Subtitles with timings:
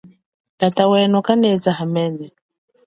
[0.59, 2.25] Tata weno kaneza hamene.